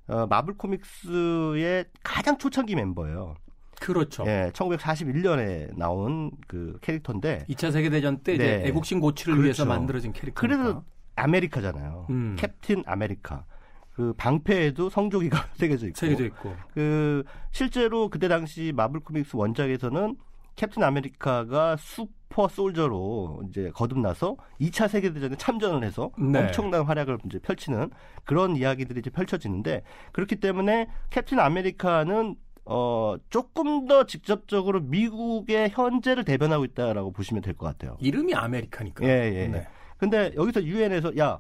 [0.08, 3.36] 어, 마블 코믹스의 가장 초창기 멤버예요.
[3.80, 4.24] 그렇죠.
[4.28, 8.68] 예, 1941년에 나온 그 캐릭터인데 2차 세계 대전 때 이제 네.
[8.68, 9.44] 애국심 고취를 그렇죠.
[9.46, 10.40] 위해서 만들어진 캐릭터.
[10.40, 10.84] 그래서
[11.16, 12.08] 아메리카잖아요.
[12.10, 12.36] 음.
[12.38, 13.46] 캡틴 아메리카.
[13.94, 15.98] 그 방패에도 성조기가 새겨져 있고.
[16.00, 16.56] 새겨져 있고.
[16.74, 20.16] 그 실제로 그때 당시 마블 코믹스 원작에서는
[20.56, 26.40] 캡틴 아메리카가 super soldier로 이제 거듭나서 2차 세계 대전에 참전을 해서 네.
[26.40, 27.90] 엄청난 활약을 이제 펼치는
[28.26, 36.64] 그런 이야기들이 이제 펼쳐지는데 그렇기 때문에 캡틴 아메리카는 어 조금 더 직접적으로 미국의 현재를 대변하고
[36.66, 37.98] 있다라고 보시면 될 것 같아요.
[38.00, 39.04] 이름이 아메리카니까.
[39.06, 39.48] 예, 예.
[39.48, 39.68] 네.
[39.98, 41.40] 근데 여기서 유엔에서 야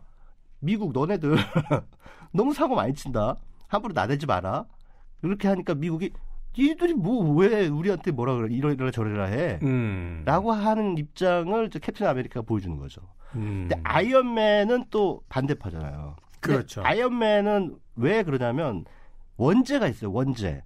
[0.59, 1.35] 미국 너네들
[2.31, 3.35] 너무 사고 많이 친다.
[3.67, 4.65] 함부로 나대지 마라.
[5.23, 6.11] 이렇게 하니까 미국이
[6.57, 8.53] 니들이 뭐 왜 우리한테 뭐라 그래?
[8.53, 9.59] 이러이러 저러라 해.
[9.63, 10.23] 음.
[10.25, 13.01] 라고 하는 입장을 캡틴 아메리카가 보여주는 거죠.
[13.35, 13.67] 음.
[13.69, 16.15] 근데 아이언맨은 또 반대파잖아요.
[16.41, 16.81] 그렇죠.
[16.83, 18.83] 아이언맨은 왜 그러냐면
[19.37, 20.63] 원죄가 있어요 원죄.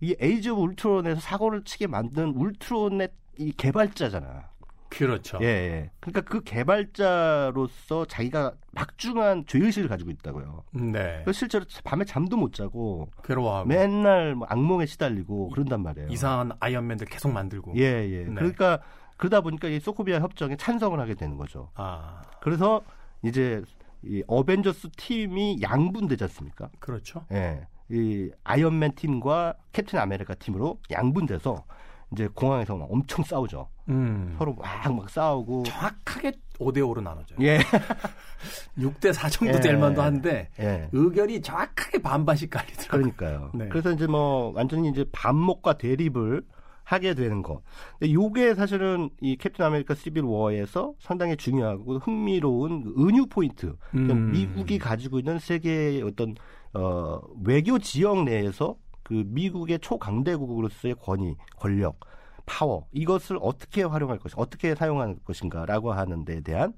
[0.00, 4.48] 이 에이지 오브 울트론에서 사고를 치게 만든 울트론의 이 개발자잖아
[4.88, 5.38] 그렇죠.
[5.42, 5.90] 예, 예.
[6.00, 10.64] 그러니까 그 개발자로서 자기가 막중한 죄의식을 가지고 있다고요.
[10.72, 11.24] 네.
[11.32, 16.08] 실제로 밤에 잠도 못 자고 괴로워하고 맨날 뭐 악몽에 시달리고 그런단 말이에요.
[16.08, 17.74] 이상한 아이언맨들 계속 만들고.
[17.76, 18.24] 예, 예.
[18.24, 18.34] 네.
[18.34, 18.80] 그러니까
[19.16, 21.70] 그러다 보니까 이 소코비아 협정에 찬성을 하게 되는 거죠.
[21.74, 22.82] 아, 그래서
[23.22, 23.62] 이제
[24.02, 26.70] 이 어벤져스 팀이 양분되지 않습니까?
[26.78, 27.26] 그렇죠.
[27.32, 27.66] 예.
[27.90, 31.64] 이 아이언맨 팀과 캡틴 아메리카 팀으로 양분돼서
[32.12, 33.68] 이제 공항에서 막 엄청 싸우죠.
[33.88, 34.34] 음.
[34.38, 37.38] 서로 막 막 싸우고 정확하게 5대 5로 나눠져요.
[37.42, 37.58] 예.
[38.78, 39.60] 6대 4 정도 예.
[39.60, 40.88] 될 만도 한데 예.
[40.92, 43.12] 의견이 정확하게 반반씩 갈리더라고요.
[43.12, 43.50] 그러니까요.
[43.54, 43.68] 네.
[43.68, 46.42] 그래서 이제 뭐 완전히 이제 반목과 대립을
[46.84, 47.60] 하게 되는 거.
[47.98, 53.74] 근데 요게 사실은 이 캡틴 아메리카 시빌 워에서 상당히 중요하고 흥미로운 그 은유 포인트.
[53.90, 54.30] 그러니까 음.
[54.32, 56.34] 미국이 가지고 있는 세계의 어떤
[56.72, 58.76] 어 외교 지역 내에서
[59.08, 61.98] 그 미국의 초강대국으로서의 권위, 권력,
[62.44, 66.74] 파워 이것을 어떻게 활용할 것인가, 어떻게 사용할 것인가라고 하는 데에 대한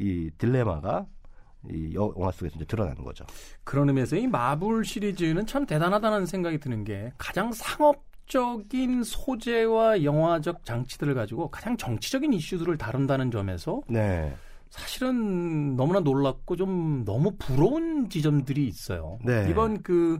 [0.00, 1.06] 이 딜레마가
[1.70, 3.26] 이 영화 속에서 이제 드러나는 거죠.
[3.64, 11.14] 그런 의미에서 이 마블 시리즈는 참 대단하다는 생각이 드는 게 가장 상업적인 소재와 영화적 장치들을
[11.14, 14.34] 가지고 가장 정치적인 이슈들을 다룬다는 점에서 네.
[14.70, 19.18] 사실은 너무나 놀랍고 좀 너무 부러운 지점들이 있어요.
[19.22, 19.46] 네.
[19.50, 20.18] 이번 그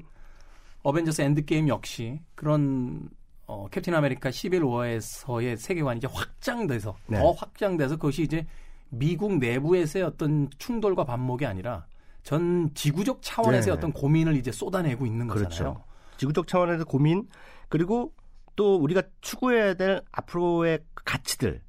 [0.85, 3.09] 어벤져스 엔드게임 역시 그런
[3.47, 7.19] 어, 캡틴 아메리카 시빌 워에서의 세계관이 이제 확장돼서 네.
[7.19, 8.47] 더 확장돼서 그것이 이제
[8.91, 11.87] 미국 내부에서의 어떤 충돌과 반목이 아니라
[12.23, 13.79] 전 지구적 차원에서의 네.
[13.79, 15.49] 어떤 고민을 이제 쏟아내고 있는 거잖아요.
[15.49, 15.85] 그렇죠.
[16.19, 17.29] 지구적 차원에서 고민
[17.69, 18.13] 그리고
[18.55, 21.61] 또 우리가 추구해야 될 앞으로의 가치들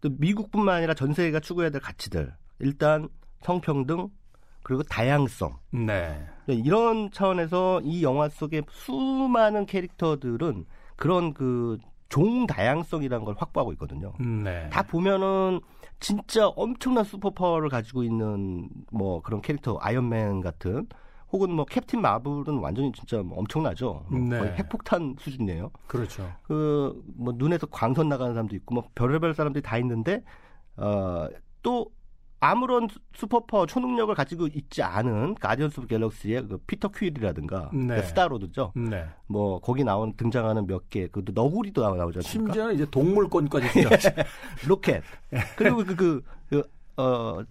[0.00, 3.08] 또 미국뿐만 아니라 전 세계가 추구해야 될 가치들 일단
[3.42, 4.08] 성평등
[4.66, 6.26] 그리고 다양성 네.
[6.46, 10.64] 네, 이런 차원에서 이 영화 속의 수많은 캐릭터들은
[10.96, 14.12] 그런 그 종 다양성이라는 걸 확보하고 있거든요.
[14.20, 14.68] 네.
[14.70, 15.60] 다 보면은
[15.98, 20.86] 진짜 엄청난 superpower를 가지고 있는 뭐 그런 캐릭터 아이언맨 같은
[21.32, 24.04] 혹은 뭐 캡틴 마블은 완전히 진짜 뭐 엄청나죠.
[24.08, 24.38] 뭐 네.
[24.38, 25.70] 거의 핵폭탄 수준이에요.
[25.88, 26.32] 그렇죠.
[26.44, 30.22] 그 뭐 눈에서 광선 나가는 사람도 있고 뭐 별의별 사람들이 다 있는데
[30.76, 31.28] 어
[31.66, 31.90] 또
[32.40, 38.02] 아무런 수- superpower 초능력을 가지고 있지 않은 가디언스 오브 갤럭시의 그 피터 퀼이라든가 네.
[38.02, 38.72] 스타로드죠.
[38.76, 39.06] 네.
[39.26, 42.52] 뭐 거기 나온 등장하는 몇 개 그 너구리도 나오- 나오지 않습니까?
[42.52, 43.66] 심지어는 이제 동물권까지.
[44.68, 45.02] 로켓.
[45.32, 45.38] 예.
[45.56, 46.62] 그리고 그, 그, 그,
[47.02, 47.42] 어,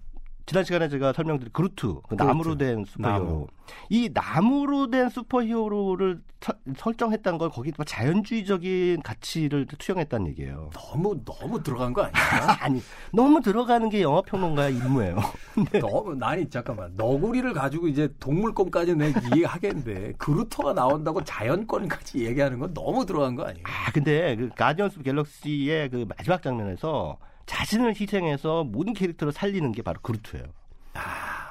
[0.46, 3.26] 지난 시간에 제가 설명드린 그루트, 그 나무로 된 슈퍼히어로.
[3.26, 3.48] 나무.
[3.90, 10.70] 이 나무로 된 슈퍼히어로를 서- 설정했다는 건 거기 뭐 자연주의적인 가치를 투영했다는 얘기예요.
[10.72, 12.14] 너무 너무 들어간 거 아니야?
[12.62, 12.80] 아니,
[13.12, 15.18] 너무 들어가는 게 영화 평론가의 임무예요.
[15.82, 23.04] 너무 아니 잠깐만 너구리를 가지고 이제 동물권까지 내 이해하겠는데 그루터가 나온다고 자연권까지 얘기하는 건 너무
[23.08, 23.64] 들어간 거 아니에요?
[23.66, 30.00] 아, 근데 그 가디언스 갤럭시의 그 마지막 장면에서 자신을 희생해서 모든 캐릭터를 살리는 게 바로
[30.02, 30.46] 그루트예요.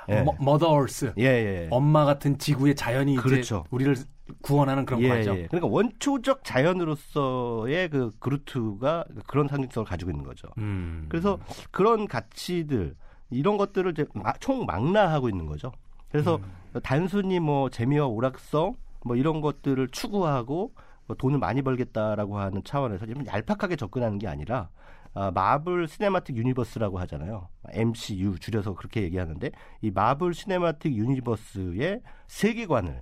[0.08, 0.22] 예.
[0.22, 1.68] 머, 머더 얼스 예, 예.
[1.70, 3.60] 엄마 같은 지구의 자연이 그렇죠.
[3.62, 3.96] 이제 우리를
[4.42, 5.34] 구원하는 그런 예, 거죠.
[5.36, 5.46] 예.
[5.46, 10.48] 그러니까 원초적 자연으로서의 그 그루트가 그런 상징성을 가지고 있는 거죠.
[10.58, 11.06] 음.
[11.08, 11.38] 그래서
[11.70, 12.94] 그런 가치들
[13.30, 15.72] 이런 것들을 이제 마- 총망라하고 있는 거죠.
[16.10, 16.80] 그래서 음.
[16.82, 20.72] 단순히 뭐 재미와 오락성 뭐 이런 것들을 추구하고
[21.06, 24.68] 뭐 돈을 많이 벌겠다라고 하는 차원에서 좀 얄팍하게 접근하는 게 아니라
[25.14, 27.48] 아, 마블 시네마틱 유니버스라고 하잖아요.
[27.70, 29.50] MCU 줄여서 그렇게 얘기하는데
[29.80, 33.00] 이 마블 시네마틱 유니버스의 세계관을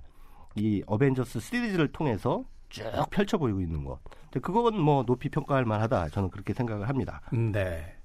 [0.55, 3.99] 이 어벤져스 시리즈를 통해서 쭉 펼쳐 보이고 있는 것.
[4.25, 6.09] 근데 그건 뭐 높이 평가할 만하다.
[6.09, 7.21] 저는 그렇게 생각을 합니다.
[7.31, 7.95] 네.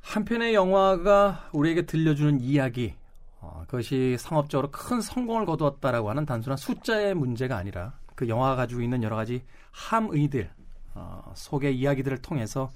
[0.00, 2.94] 한 편의 영화가 우리에게 들려주는 이야기,
[3.40, 9.02] 어, 그것이 상업적으로 큰 성공을 거두었다라고 하는 단순한 숫자의 문제가 아니라 그 영화가 가지고 있는
[9.04, 10.50] 여러 가지 함의들,
[10.94, 12.70] 어, 속의 이야기들을 통해서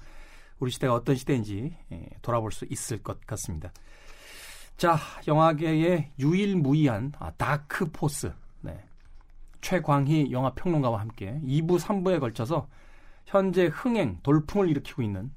[0.59, 3.71] 우리 시대가 어떤 시대인지 예, 돌아볼 수 있을 것 같습니다.
[4.75, 8.31] 자, 영화계의 유일무이한 아, dark force.
[8.61, 8.79] 네.
[9.61, 12.67] 최광희 영화 평론가와 함께 2부, 3부에 걸쳐서
[13.25, 15.31] 현재 흥행, 돌풍을 일으키고 있는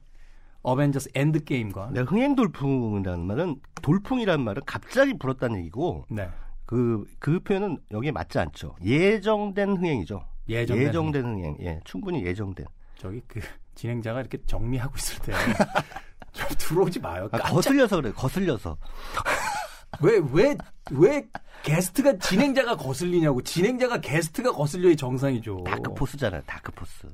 [0.63, 6.29] 어벤져스 엔드게임과 내가 흥행 돌풍이라는 말은 돌풍이라는 말은 갑자기 불었다는 얘기고 네.
[6.67, 8.77] 그, 그 표현은 여기에 맞지 않죠.
[8.85, 10.25] 예정된 흥행이죠.
[10.49, 11.57] 예정된 흥행.
[11.61, 12.67] 예, 충분히 예정된.
[12.97, 13.41] 저기 그
[13.81, 15.33] 진행자가 이렇게 정리하고 있을 때
[16.33, 17.29] 좀 들어오지 마요.
[17.33, 18.77] 아, 거슬려서 그래, 거슬려서.
[20.03, 20.57] 왜, 왜,
[20.93, 21.27] 왜
[21.63, 23.43] 게스트가 진행자가 거슬리냐고.
[23.43, 25.65] 진행자가 게스트가 거슬려야 정상이죠.
[25.67, 27.09] 다크포스잖아요, 다크포스.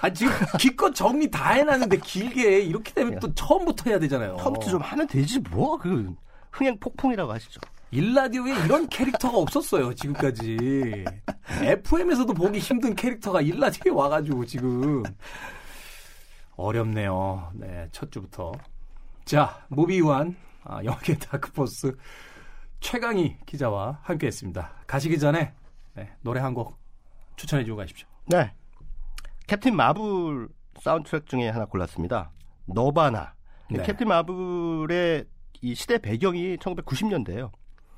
[0.00, 4.38] 아, 지금 기껏 정리 다 해놨는데 길게 이렇게 되면 또 처음부터 해야 되잖아요.
[4.40, 5.76] 처음부터 좀 하면 되지, 뭐.
[5.76, 6.14] 그,
[6.50, 7.60] 흥행 폭풍이라고 하시죠.
[7.90, 11.04] 일라디오에 이런 캐릭터가 없었어요, 지금까지.
[11.62, 15.02] FM에서도 보기 힘든 캐릭터가 일라디오에 와가지고 지금.
[16.58, 17.50] 어렵네요.
[17.54, 18.52] 네, 첫 주부터.
[19.24, 21.96] 자, 무비완, 아, 영화계 다크포스
[22.80, 24.72] 최강희 기자와 함께 했습니다.
[24.86, 25.54] 가시기 전에,
[25.94, 26.76] 네, 노래 한 곡
[27.36, 28.08] 추천해주고 가십시오.
[28.26, 28.52] 네.
[29.46, 30.48] 캡틴 마블
[30.80, 32.32] 사운드트랙 중에 하나 골랐습니다.
[32.66, 33.34] 너바나.
[33.70, 33.82] 네.
[33.84, 35.24] 캡틴 마블의
[35.62, 37.52] 이 시대 배경이 1990년대예요.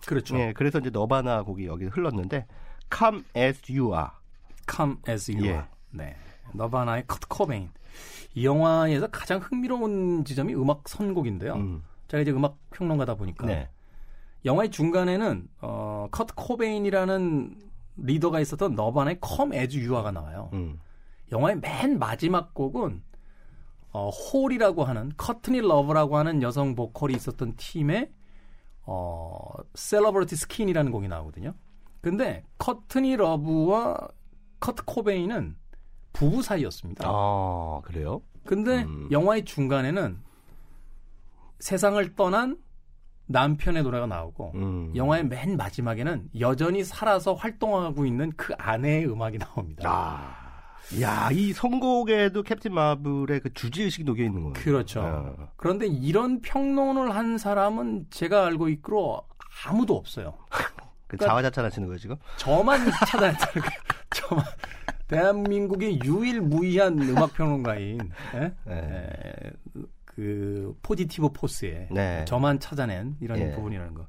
[0.06, 0.38] 그렇죠.
[0.38, 2.46] 예, 그래서 이제 너바나 곡이 여기 흘렀는데
[2.94, 4.08] Come as you are.
[4.70, 5.50] Come as you 예.
[5.52, 5.64] are.
[5.90, 6.16] 네.
[6.54, 7.70] 너바나의 커트 코베인.
[8.34, 11.54] 이 영화에서 가장 흥미로운 지점이 음악 선곡인데요.
[11.54, 11.82] 음.
[12.08, 13.68] 제가 이제 음악 평론가다 보니까 네.
[14.44, 17.56] 영화의 중간에는 어, 커트 코베인이라는
[17.96, 20.50] 리더가 있었던 Come as you are가 나와요.
[20.52, 20.80] 음.
[21.32, 23.02] 영화의 맨 마지막 곡은
[23.92, 28.10] 어, 홀이라고 하는 커트니 러브라고 하는 여성 보컬이 있었던 팀의
[28.82, 31.54] 어, 셀러브리티 스킨이라는 곡이 나오거든요.
[32.00, 34.08] 근데 커트니 러브와
[34.60, 35.56] 커트 코베인은
[36.12, 37.04] 부부 사이였습니다.
[37.06, 38.22] 아, 그래요?
[38.44, 39.08] 근데 음.
[39.10, 40.18] 영화의 중간에는
[41.58, 42.56] 세상을 떠난
[43.26, 44.92] 남편의 노래가 나오고 음.
[44.96, 49.88] 영화의 맨 마지막에는 여전히 살아서 활동하고 있는 그 아내의 음악이 나옵니다.
[49.88, 50.40] 아.
[51.00, 54.54] 야, 이 선곡에도 캡틴 마블의 그 주지 의식이 녹여 있는 거예요.
[54.54, 55.00] 그렇죠.
[55.00, 55.48] 어.
[55.56, 59.22] 그런데 이런 평론을 한 사람은 제가 알고 있기로
[59.66, 60.34] 아무도 없어요.
[61.06, 62.16] 그 자화자찬하시는 거예요 지금?
[62.36, 63.80] 저만 찾아냈다는 거예요.
[64.10, 64.44] 저만
[65.10, 67.98] 대한민국의 유일무이한 음악 평론가인
[68.34, 68.52] 예?
[68.64, 68.74] 네.
[68.74, 69.50] 에,
[70.04, 72.24] 그 포지티브 포스에 네.
[72.26, 73.50] 저만 찾아낸 이런 예.
[73.52, 74.06] 부분이라는 거.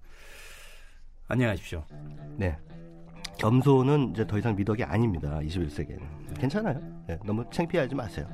[1.28, 1.84] 안녕하십시오.
[2.38, 2.56] 네.
[3.40, 5.40] 겸손은 이제 더 이상 미덕이 아닙니다.
[5.42, 6.38] 21세기에는.
[6.40, 6.80] 괜찮아요.
[7.08, 8.28] 네, 너무 창피하지 마세요.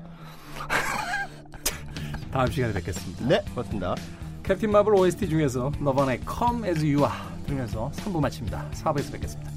[2.31, 3.27] 다음 시간에 뵙겠습니다.
[3.27, 3.95] 네, 고맙습니다.
[4.43, 8.71] 캡틴 마블 OST 중에서 너번의 Come As You Are 들으면서 3부 마칩니다.
[8.71, 9.56] 4부에서 뵙겠습니다.